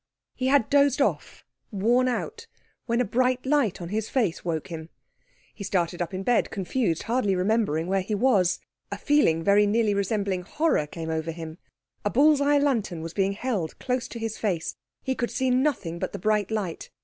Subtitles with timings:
[0.33, 2.47] He had dozed off, worn out,
[2.87, 4.89] when a bright light on his face woke him.
[5.53, 8.59] He started up in bed, confused, hardly remembering where he was.
[8.91, 11.59] A feeling very nearly resembling horror came over him.
[12.03, 14.75] A bull's eye lantern was being held close to his face.
[15.03, 16.89] He could see nothing but the bright light.